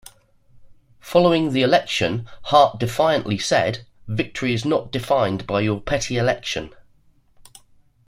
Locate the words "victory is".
4.07-4.65